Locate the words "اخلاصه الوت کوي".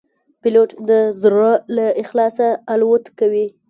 2.03-3.47